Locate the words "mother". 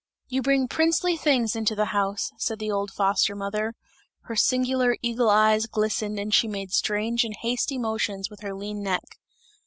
3.35-3.75